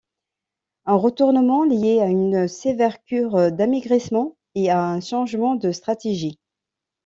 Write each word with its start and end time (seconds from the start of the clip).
Un 0.87 0.95
retournement 0.95 1.63
lié 1.63 1.99
à 2.01 2.07
une 2.07 2.47
sévère 2.47 3.03
cure 3.03 3.51
d'amaigrissement 3.51 4.35
et 4.55 4.71
à 4.71 4.83
un 4.83 4.99
changement 4.99 5.53
de 5.53 5.71
stratégie. 5.71 6.39